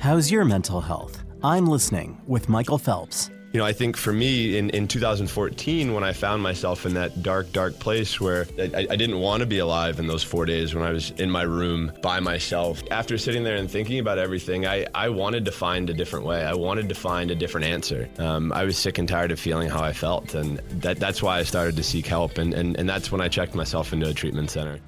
[0.00, 1.22] How's your mental health?
[1.44, 3.28] I'm listening with Michael Phelps.
[3.52, 7.22] You know, I think for me in, in 2014, when I found myself in that
[7.22, 10.74] dark, dark place where I, I didn't want to be alive in those four days
[10.74, 14.66] when I was in my room by myself, after sitting there and thinking about everything,
[14.66, 16.46] I, I wanted to find a different way.
[16.46, 18.08] I wanted to find a different answer.
[18.16, 20.34] Um, I was sick and tired of feeling how I felt.
[20.34, 22.38] And that, that's why I started to seek help.
[22.38, 24.80] And, and, and that's when I checked myself into a treatment center.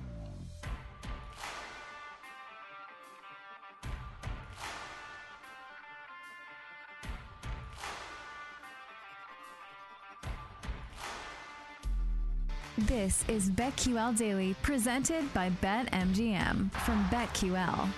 [12.78, 17.90] This is BetQL Daily, presented by BetMGM from BetQL.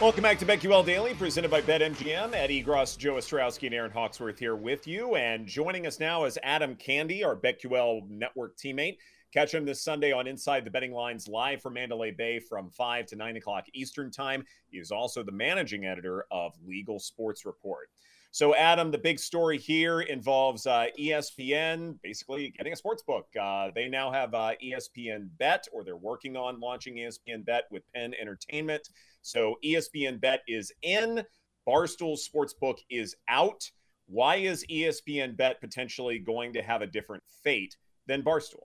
[0.00, 2.34] Welcome back to BetQL Daily, presented by BetMGM.
[2.34, 5.14] Eddie Gross, Joe Ostrowski, and Aaron Hawksworth here with you.
[5.14, 8.96] And joining us now is Adam Candee, our BetQL network teammate.
[9.32, 13.06] Catch him this Sunday on Inside the Betting Lines live from Mandalay Bay from 5
[13.06, 14.42] to 9 o'clock Eastern Time.
[14.72, 17.88] He is also the managing editor of Legal Sports Report.
[18.34, 23.26] So, Adam, the big story here involves uh, ESPN basically getting a sports book.
[23.38, 27.82] Uh, they now have uh, ESPN Bet, or they're working on launching ESPN Bet with
[27.94, 28.88] Penn Entertainment.
[29.20, 31.22] So, ESPN Bet is in,
[31.68, 33.70] Barstool Sportsbook is out.
[34.06, 38.64] Why is ESPN Bet potentially going to have a different fate than Barstool?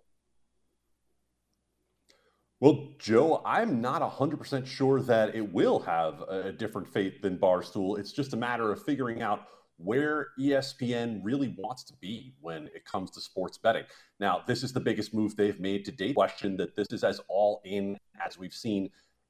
[2.59, 7.99] Well, Joe, I'm not 100% sure that it will have a different fate than Barstool.
[7.99, 9.41] It's just a matter of figuring out
[9.77, 13.83] where ESPN really wants to be when it comes to sports betting.
[14.19, 16.15] Now, this is the biggest move they've made to date.
[16.15, 18.89] Question that this is as all in as we've seen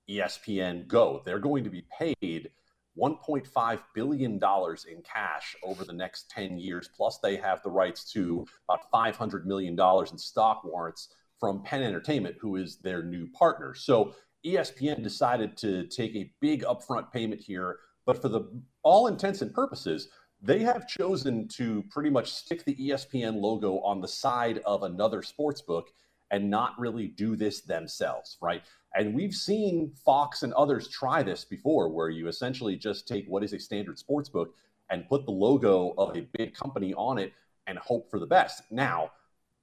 [0.09, 1.21] ESPN go.
[1.25, 2.51] They're going to be paid
[2.97, 6.89] $1.5 billion in cash over the next 10 years.
[6.95, 12.35] Plus, they have the rights to about $500 million in stock warrants from Penn Entertainment,
[12.39, 13.73] who is their new partner.
[13.73, 14.13] So,
[14.45, 18.41] ESPN decided to take a big upfront payment here, but for the
[18.83, 20.09] all intents and purposes,
[20.41, 25.21] they have chosen to pretty much stick the ESPN logo on the side of another
[25.23, 25.91] sports book
[26.31, 28.63] and not really do this themselves, right?
[28.95, 33.43] And we've seen Fox and others try this before, where you essentially just take what
[33.43, 34.53] is a standard sports book
[34.89, 37.33] and put the logo of a big company on it
[37.67, 38.63] and hope for the best.
[38.71, 39.11] Now,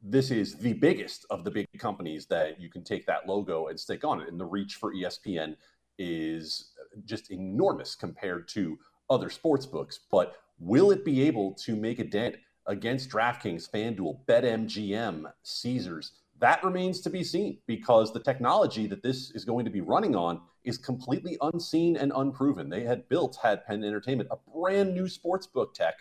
[0.05, 3.81] this is the biggest of the big companies that you can take that logo and
[3.81, 4.29] stick on it.
[4.29, 5.57] And the reach for ESPN
[5.99, 6.73] is
[7.05, 8.79] just enormous compared to
[9.11, 10.01] other sports books.
[10.11, 16.13] But Will it be able to make a dent against DraftKings, FanDuel, BetMGM, Caesars?
[16.39, 20.15] That remains to be seen because the technology that this is going to be running
[20.15, 22.69] on is completely unseen and unproven.
[22.69, 25.95] They had built, had Penn Entertainment, a brand new sportsbook tech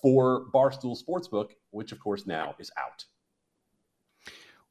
[0.00, 3.04] for Barstool Sportsbook, which of course now is out.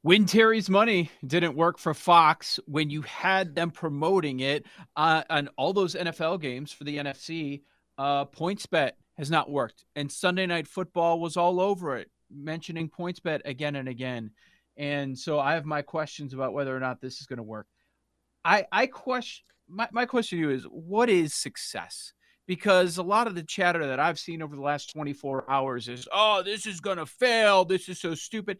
[0.04, 4.66] When Terry's money didn't work for Fox, when you had them promoting it
[4.96, 7.62] uh, on all those NFL games for the NFC,
[7.96, 9.86] uh, PointsBet has not worked.
[9.96, 14.32] And Sunday Night Football was all over it, mentioning PointsBet again and again.
[14.76, 17.66] And so I have my questions about whether or not this is going to work.
[18.44, 22.12] I I question my, my question to you is what is success?
[22.46, 26.06] Because a lot of the chatter that I've seen over the last 24 hours is,
[26.12, 27.64] oh, this is going to fail.
[27.64, 28.58] This is so stupid.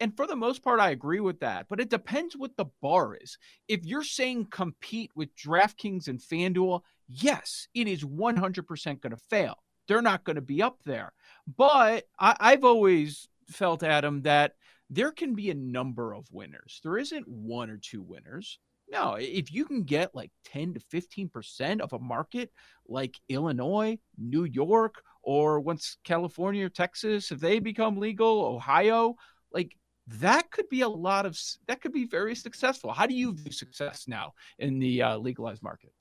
[0.00, 1.66] And for the most part, I agree with that.
[1.68, 3.38] But it depends what the bar is.
[3.68, 9.58] If you're saying compete with DraftKings and FanDuel, yes, it is 100% going to fail
[9.86, 11.12] they're not going to be up there.
[11.56, 14.52] But I, I've always felt, Adam, that
[14.90, 16.80] there can be a number of winners.
[16.82, 18.58] There isn't one or two winners.
[18.88, 22.50] No, if you can get like 10 to 15% of a market
[22.86, 29.16] like Illinois, New York, or once California or Texas, if they become legal, Ohio,
[29.52, 29.74] like
[30.06, 32.92] that could be a lot of that could be very successful.
[32.92, 35.92] How do you view success now in the uh, legalized market?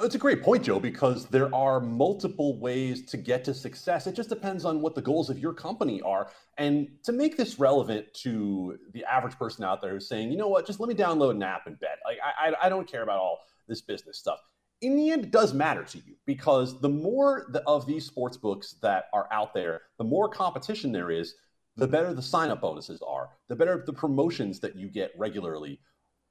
[0.00, 4.06] That's a great point, Joe, because there are multiple ways to get to success.
[4.06, 6.28] It just depends on what the goals of your company are.
[6.58, 10.48] And to make this relevant to the average person out there who's saying, you know
[10.48, 11.98] what, just let me download an app and bet.
[12.04, 13.38] Like, I, I don't care about all
[13.68, 14.38] this business stuff.
[14.82, 18.74] In the end, it does matter to you because the more of these sports books
[18.82, 21.34] that are out there, the more competition there is,
[21.76, 25.80] the better the sign up bonuses are, the better the promotions that you get regularly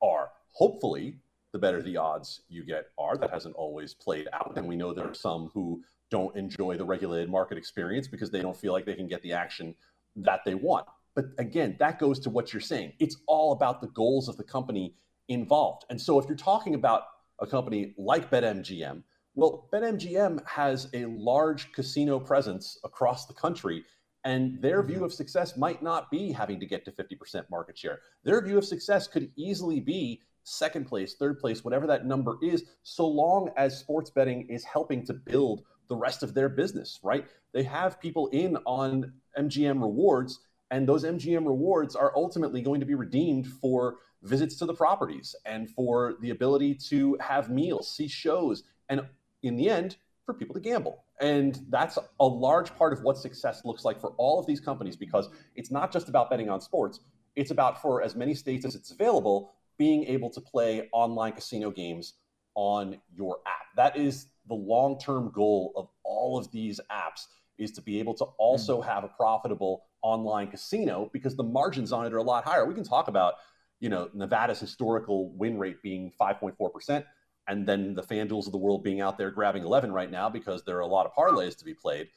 [0.02, 0.30] are.
[0.52, 1.18] Hopefully,
[1.54, 3.18] the better the odds you get are.
[3.18, 4.54] That hasn't always played out.
[4.58, 5.82] And we know there are some who
[6.12, 9.34] don't enjoy the regulated market experience because they don't feel like they can get the
[9.34, 9.76] action
[10.18, 10.86] that they want.
[11.16, 12.94] But again, that goes to what you're saying.
[13.00, 14.96] It's all about the goals of the company
[15.30, 15.86] involved.
[15.90, 17.04] And so if you're talking about
[17.40, 19.02] a company like BetMGM,
[19.34, 23.84] well, BetMGM has a large casino presence across the country.
[24.26, 25.06] And their view mm-hmm.
[25.06, 28.00] of success might not be having to get to 50% market share.
[28.24, 32.66] Their view of success could easily be second place, third place, whatever that number is,
[32.84, 37.28] so long as sports betting is helping to build the rest of their business, right?
[37.54, 40.40] They have people in on MGM rewards,
[40.72, 45.36] and those MGM rewards are ultimately going to be redeemed for visits to the properties
[45.46, 49.02] and for the ability to have meals, see shows, and
[49.44, 51.04] in the end, for people to gamble.
[51.20, 54.96] And that's a large part of what success looks like for all of these companies
[54.96, 57.00] because it's not just about betting on sports.
[57.36, 61.70] It's about, for as many states as it's available, being able to play online casino
[61.70, 62.14] games
[62.56, 63.68] on your app.
[63.76, 67.28] That is the long term goal of all of these apps
[67.58, 68.86] is to be able to also mm.
[68.86, 72.66] have a profitable online casino because the margins on it are a lot higher.
[72.66, 73.36] We can talk about,
[73.80, 77.04] you know, Nevada's historical win rate being 5.4%
[77.48, 80.64] and then the FanDuels of the world being out there grabbing 11 right now because
[80.64, 82.08] there are a lot of parlays to be played.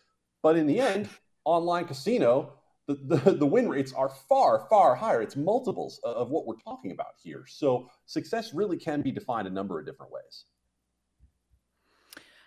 [0.43, 1.09] But in the end,
[1.45, 2.53] online casino,
[2.87, 5.21] the, the, the, win rates are far, far higher.
[5.21, 7.45] It's multiples of what we're talking about here.
[7.47, 10.45] So success really can be defined a number of different ways.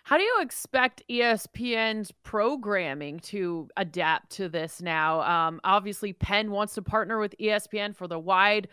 [0.04, 5.22] How do you expect ESPN's programming to adapt to this now?
[5.22, 8.66] Um, obviously, Penn wants to partner with ESPN for the wide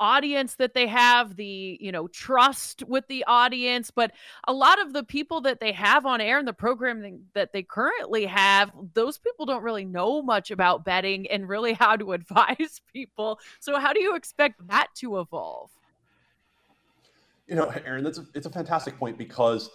[0.00, 4.12] audience that they have, the, you know, trust with the audience, but
[4.46, 7.62] a lot of the people that they have on air and the programming that they
[7.62, 12.80] currently have, those people don't really know much about betting and really how to advise
[12.92, 13.38] people.
[13.60, 15.70] So how do you expect that to evolve?
[17.46, 19.70] You know, Aaron, that's a, it's a fantastic point because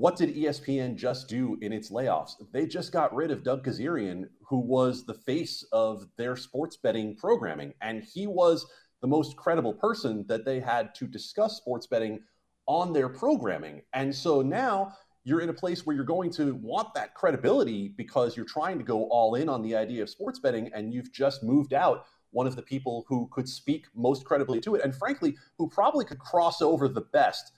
[0.00, 2.32] what did ESPN just do in its layoffs?
[2.52, 7.16] They just got rid of Doug Kezirian, who was the face of their sports betting
[7.16, 8.66] programming, and he was
[9.00, 12.20] the most credible person that they had to discuss sports betting
[12.66, 13.82] on their programming.
[13.94, 14.92] And so now
[15.24, 18.84] you're in a place where you're going to want that credibility because you're trying to
[18.84, 22.46] go all in on the idea of sports betting and you've just moved out one
[22.46, 26.18] of the people who could speak most credibly to it and frankly who probably could
[26.18, 27.52] cross over the best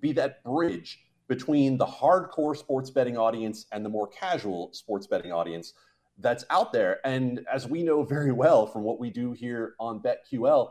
[0.00, 5.32] be that bridge between the hardcore sports betting audience and the more casual sports betting
[5.32, 5.74] audience
[6.18, 10.00] that's out there and as we know very well from what we do here on
[10.00, 10.70] betql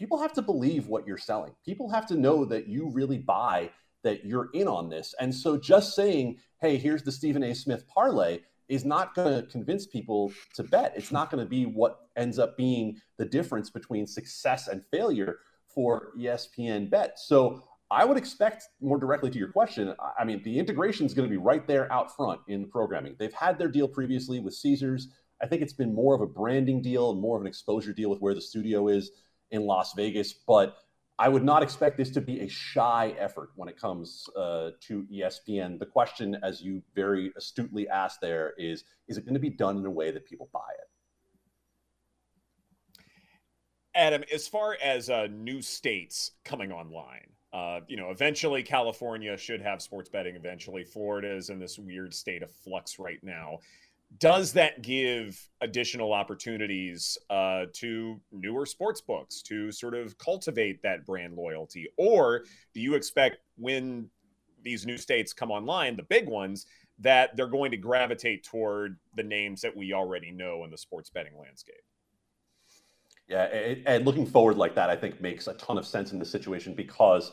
[0.00, 1.52] people have to believe what you're selling.
[1.62, 3.70] People have to know that you really buy
[4.02, 5.14] that you're in on this.
[5.20, 7.54] And so just saying, hey, here's the Stephen A.
[7.54, 8.38] Smith parlay
[8.70, 10.94] is not going to convince people to bet.
[10.96, 15.40] It's not going to be what ends up being the difference between success and failure
[15.66, 17.18] for ESPN Bet.
[17.18, 19.94] So I would expect more directly to your question.
[20.18, 23.16] I mean, the integration is going to be right there out front in the programming.
[23.18, 25.08] They've had their deal previously with Caesars.
[25.42, 28.08] I think it's been more of a branding deal and more of an exposure deal
[28.08, 29.10] with where the studio is
[29.50, 30.32] in Las Vegas.
[30.32, 30.76] But
[31.18, 35.06] I would not expect this to be a shy effort when it comes uh, to
[35.12, 35.78] ESPN.
[35.78, 39.76] The question, as you very astutely asked there, is is it going to be done
[39.76, 40.88] in a way that people buy it?
[43.94, 49.60] Adam, as far as uh, new states coming online, uh, you know, eventually California should
[49.60, 50.36] have sports betting.
[50.36, 53.58] Eventually, Florida is in this weird state of flux right now
[54.18, 61.06] does that give additional opportunities uh, to newer sports books to sort of cultivate that
[61.06, 61.88] brand loyalty?
[61.96, 64.10] Or do you expect when
[64.62, 66.66] these new states come online the big ones
[66.98, 71.08] that they're going to gravitate toward the names that we already know in the sports
[71.10, 71.76] betting landscape?
[73.28, 73.44] Yeah
[73.86, 76.74] and looking forward like that i think makes a ton of sense in this situation
[76.74, 77.30] because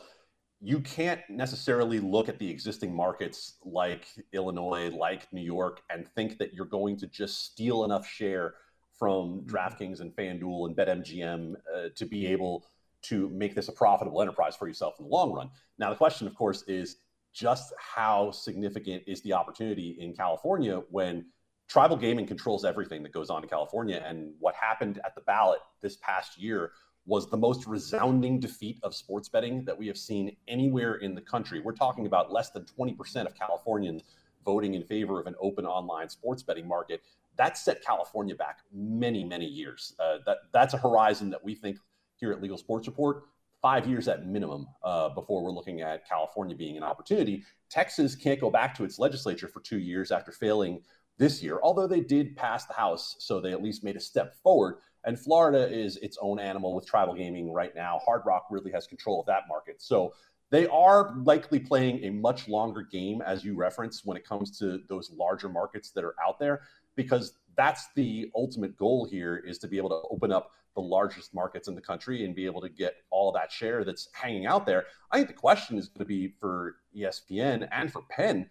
[0.60, 6.38] you can't necessarily look at the existing markets like Illinois, like New York, and think
[6.38, 8.54] that you're going to just steal enough share
[8.98, 9.54] from mm-hmm.
[9.54, 12.66] DraftKings and FanDuel and BetMGM uh, to be able
[13.02, 15.50] to make this a profitable enterprise for yourself in the long run.
[15.78, 16.96] Now, the question, of course, is
[17.32, 21.26] just how significant is the opportunity in California when
[21.68, 24.02] tribal gaming controls everything that goes on in California?
[24.04, 26.72] And what happened at the ballot this past year
[27.08, 31.20] was the most resounding defeat of sports betting that we have seen anywhere in the
[31.22, 31.58] country.
[31.58, 34.02] We're talking about less than 20% of Californians
[34.44, 37.02] voting in favor of an open online sports betting market.
[37.36, 39.94] That set California back many, many years.
[39.98, 41.78] Uh, that that's a horizon that we think
[42.16, 43.22] here at Legal Sports Report
[43.62, 47.42] five years at minimum uh, before we're looking at California being an opportunity.
[47.70, 50.80] Texas can't go back to its legislature for two years after failing
[51.16, 54.34] this year, although they did pass the House, so they at least made a step
[54.42, 54.76] forward.
[55.08, 57.98] And Florida is its own animal with tribal gaming right now.
[58.04, 59.80] Hard Rock really has control of that market.
[59.80, 60.12] So
[60.50, 64.82] they are likely playing a much longer game, as you reference, when it comes to
[64.86, 66.60] those larger markets that are out there,
[66.94, 71.32] because that's the ultimate goal here is to be able to open up the largest
[71.32, 74.66] markets in the country and be able to get all that share that's hanging out
[74.66, 74.84] there.
[75.10, 78.50] I think the question is going to be for ESPN and for Penn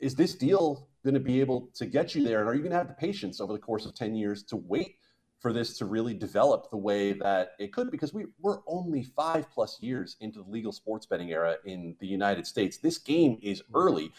[0.00, 2.40] is this deal going to be able to get you there?
[2.40, 4.56] And are you going to have the patience over the course of 10 years to
[4.56, 4.96] wait
[5.44, 7.90] for this to really develop the way that it could?
[7.90, 12.06] Because we, we're only five plus years into the legal sports betting era in the
[12.06, 12.78] United States.
[12.78, 13.76] This game is mm-hmm.
[13.76, 14.12] early,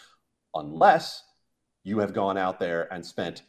[0.54, 1.24] unless
[1.82, 3.42] you have gone out there and spent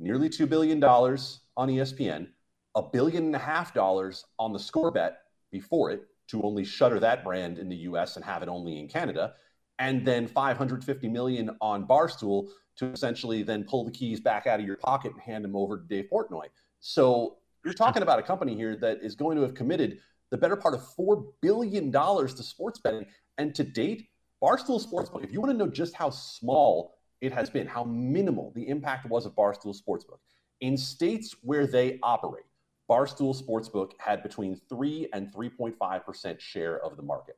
[0.00, 2.26] nearly $2 billion on ESPN,
[2.74, 5.18] a billion and a half dollars on the score bet
[5.52, 8.88] before it to only shutter that brand in the US and have it only in
[8.88, 9.34] Canada
[9.78, 12.48] and then 550 million on Barstool
[12.80, 15.76] to essentially then pull the keys back out of your pocket and hand them over
[15.78, 16.46] to Dave Portnoy.
[16.80, 20.56] So you're talking about a company here that is going to have committed the better
[20.56, 23.04] part of $4 billion to sports betting.
[23.36, 24.08] And to date,
[24.42, 28.50] Barstool Sportsbook, if you want to know just how small it has been, how minimal
[28.54, 30.18] the impact was of Barstool Sportsbook,
[30.62, 32.44] in states where they operate,
[32.88, 37.36] Barstool Sportsbook had between 3 and 3.5% share of the market.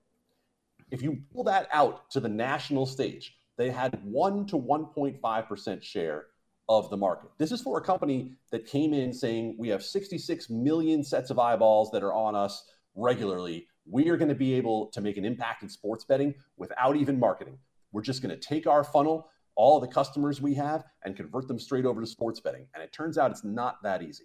[0.92, 6.26] If you pull that out to the national stage, they had 1 to 1.5% share
[6.69, 7.31] of the market.
[7.38, 11.38] This is for a company that came in saying, We have 66 million sets of
[11.38, 12.64] eyeballs that are on us
[12.97, 13.69] regularly.
[13.88, 17.21] We are going to be able to make an impact in sports betting without even
[17.21, 17.57] marketing.
[17.92, 21.61] We're just going to take our funnel, all the customers we have, and convert them
[21.61, 22.66] straight over to sports betting.
[22.75, 24.25] And it turns out it's not that easy.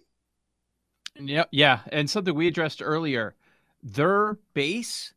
[1.16, 3.36] Yeah, yeah, and something we addressed earlier,
[3.84, 5.14] their base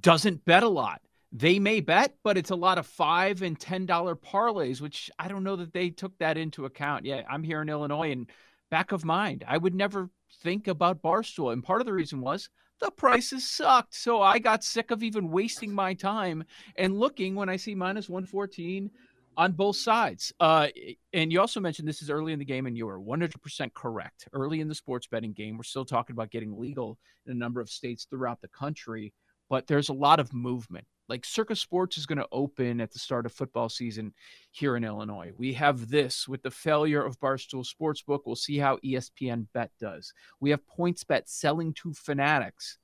[0.00, 1.00] doesn't bet a lot.
[1.36, 5.26] They may bet, but it's a lot of five and ten dollar parlays, which I
[5.26, 7.04] don't know that they took that into account.
[7.04, 8.30] Yeah, I'm here in Illinois, and
[8.70, 10.10] back of mind, I would never
[10.42, 11.52] think about Barstool.
[11.52, 12.48] And part of the reason was
[12.80, 13.94] the prices sucked.
[13.96, 16.44] So I got sick of even wasting my time
[16.76, 18.90] and looking when I see minus 114
[19.36, 20.32] on both sides.
[20.38, 20.68] Uh,
[21.12, 24.28] and you also mentioned this is early in the game, and you are 100% correct.
[24.32, 27.60] Early in the sports betting game, we're still talking about getting legal in a number
[27.60, 29.12] of states throughout the country
[29.50, 30.86] but there's a lot of movement.
[31.08, 34.14] Like Circa Sports is going to open at the start of football season
[34.52, 35.32] here in Illinois.
[35.36, 38.20] We have this with the failure of Barstool Sportsbook.
[38.24, 40.14] We'll see how ESPN Bet does.
[40.40, 42.78] We have PointsBet selling to Fanatics.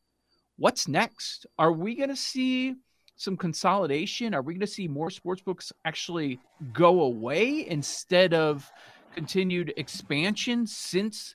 [0.56, 1.46] What's next?
[1.58, 2.74] Are we going to see
[3.16, 4.34] some consolidation?
[4.34, 6.38] Are we going to see more sportsbooks actually
[6.74, 8.70] go away instead of
[9.14, 11.34] continued expansion since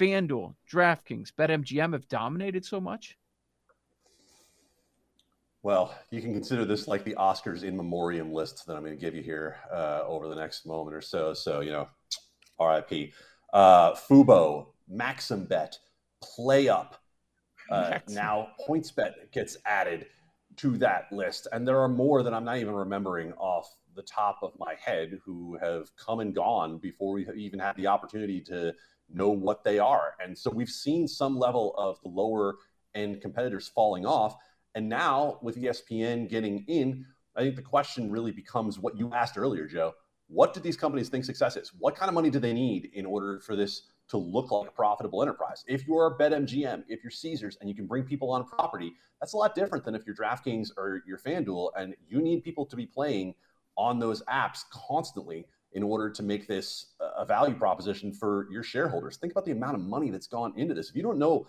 [0.00, 3.18] FanDuel, DraftKings, BetMGM have dominated so much?
[5.64, 9.00] Well, you can consider this like the Oscars in memoriam list that I'm going to
[9.00, 11.32] give you here uh, over the next moment or so.
[11.32, 11.88] So, you know,
[12.60, 13.14] RIP.
[13.50, 15.76] Uh, Fubo, MaximBet,
[16.22, 16.92] PlayUp.
[17.70, 20.04] Uh, now, PointsBet gets added
[20.54, 21.48] to that list.
[21.50, 25.18] And there are more that I'm not even remembering off the top of my head
[25.24, 28.74] who have come and gone before we even had the opportunity to
[29.08, 30.12] know what they are.
[30.22, 32.56] And so we've seen some level of the lower
[32.94, 34.36] end competitors falling off.
[34.74, 39.38] And now with ESPN getting in, I think the question really becomes what you asked
[39.38, 39.94] earlier, Joe.
[40.28, 41.72] What do these companies think success is?
[41.78, 44.72] What kind of money do they need in order for this to look like a
[44.72, 45.64] profitable enterprise?
[45.66, 49.32] If you're a BetMGM, if you're Caesars, and you can bring people on property, that's
[49.32, 52.76] a lot different than if you're DraftKings or your FanDuel, and you need people to
[52.76, 53.34] be playing
[53.76, 59.16] on those apps constantly in order to make this a value proposition for your shareholders.
[59.16, 60.88] Think about the amount of money that's gone into this.
[60.88, 61.46] If you don't know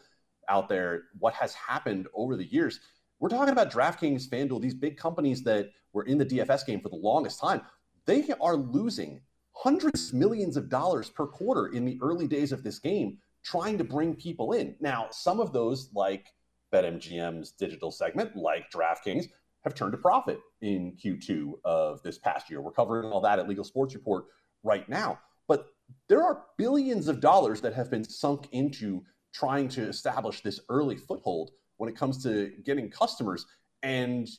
[0.50, 2.80] out there what has happened over the years,
[3.20, 6.90] we're talking about DraftKings, FanDuel, these big companies that were in the DFS game for
[6.90, 7.62] the longest time.
[8.06, 9.22] They are losing
[9.54, 13.84] hundreds millions of dollars per quarter in the early days of this game trying to
[13.84, 14.76] bring people in.
[14.80, 16.28] Now, some of those, like
[16.74, 19.28] BetMGM's digital segment, like DraftKings,
[19.64, 22.62] have turned a profit in Q2 of this past year.
[22.62, 24.26] We're covering all that at Legal Sports Report
[24.64, 25.20] right now.
[25.48, 25.68] But
[26.10, 29.04] there are billions of dollars that have been sunk into
[29.34, 33.46] trying to establish this early foothold when it comes to getting customers.
[33.84, 34.30] And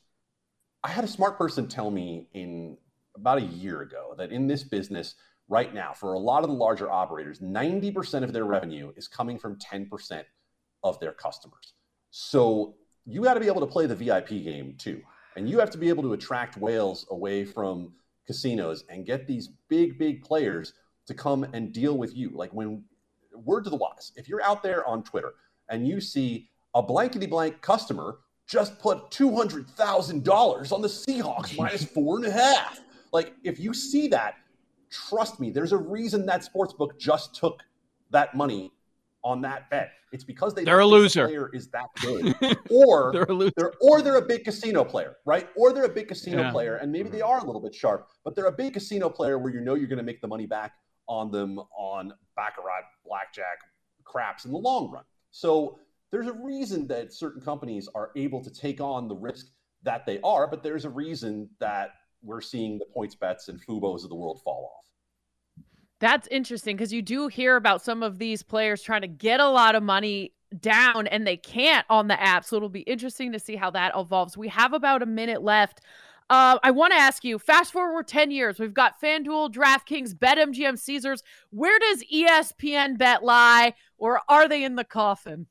[0.83, 2.77] I had a smart person tell me in
[3.15, 5.15] about a year ago that in this business
[5.49, 9.39] right now, for a lot of the larger operators, 90% of their revenue is coming
[9.39, 10.23] from 10%
[10.83, 11.75] of their customers.
[12.11, 12.75] So
[13.05, 15.03] you got to be able to play the VIP game too.
[15.37, 17.93] And you have to be able to attract whales away from
[18.27, 20.73] casinos and get these big, big players
[21.07, 22.31] to come and deal with you.
[22.31, 22.83] Like when,
[23.35, 25.35] word to the wise, if you're out there on Twitter
[25.69, 32.19] and you see a blankety blank customer just put $200,000 on the Seahawks minus four
[32.19, 32.81] and a half.
[33.13, 34.35] Like, if you see that,
[34.91, 37.63] trust me, there's a reason that sportsbook just took
[38.11, 38.73] that money
[39.25, 39.91] on that bet.
[40.13, 41.27] It's because they they're a loser.
[41.27, 42.37] Player is that good,
[42.71, 43.53] or they're a loser.
[43.57, 45.49] They're, or they're a big casino player, right?
[45.57, 46.53] Or they're a big casino yeah.
[46.53, 49.39] player, and maybe they are a little bit sharp, but they're a big casino player
[49.39, 50.75] where you know you're going to make the money back
[51.09, 53.59] on them on baccarat, blackjack,
[54.05, 55.03] craps in the long run.
[55.33, 55.81] So
[56.11, 59.49] there's a reason that certain companies are able to take on the risk
[59.83, 61.91] that they are, but there's a reason that
[62.23, 64.87] we're seeing the points bets and Fubos of the world fall off.
[65.99, 69.49] That's interesting because you do hear about some of these players trying to get a
[69.49, 72.45] lot of money down and they can't on the app.
[72.45, 74.37] So it'll be interesting to see how that evolves.
[74.37, 75.81] We have about a minute left.
[76.29, 80.79] Uh, I want to ask you fast forward 10 years, we've got FanDuel, DraftKings, BetMGM,
[80.79, 81.23] Caesars.
[81.51, 85.47] Where does ESPN bet lie, or are they in the coffin?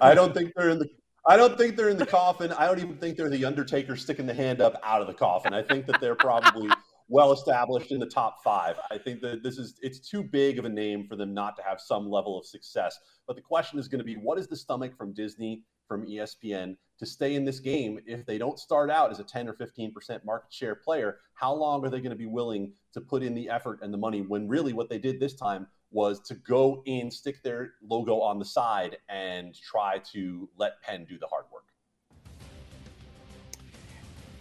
[0.00, 0.88] I don't think they're in the
[1.28, 2.52] I don't think they're in the coffin.
[2.52, 5.52] I don't even think they're the Undertaker sticking the hand up out of the coffin.
[5.52, 6.70] I think that they're probably
[7.08, 8.78] well established in the top five.
[8.90, 11.62] I think that this is it's too big of a name for them not to
[11.62, 12.98] have some level of success.
[13.26, 16.76] But the question is going to be what is the stomach from Disney, from ESPN
[16.98, 20.24] to stay in this game if they don't start out as a 10 or 15%
[20.24, 21.18] market share player?
[21.34, 23.98] How long are they going to be willing to put in the effort and the
[23.98, 28.20] money when really what they did this time was to go in, stick their logo
[28.20, 31.62] on the side, and try to let Penn do the hard work?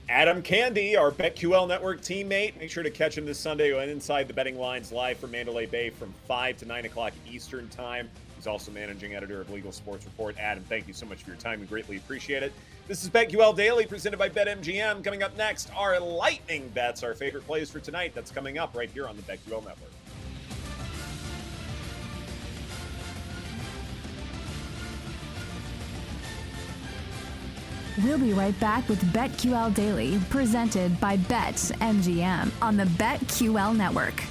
[0.07, 2.59] Adam Candee, our BetQL Network teammate.
[2.59, 5.65] Make sure to catch him this Sunday on Inside the Betting Lines live from Mandalay
[5.65, 8.09] Bay from 5 to 9 o'clock Eastern Time.
[8.45, 10.37] He's also managing editor of Legal Sports Report.
[10.37, 11.61] Adam, thank you so much for your time.
[11.61, 12.53] We greatly appreciate it.
[12.87, 15.03] This is BetQL Daily presented by BetMGM.
[15.03, 18.11] Coming up next, our lightning bets, our favorite plays for tonight.
[18.13, 19.89] That's coming up right here on the BetQL Network.
[28.03, 34.23] We'll be right back with BetQL Daily, presented by BetMGM on the BetQL Network.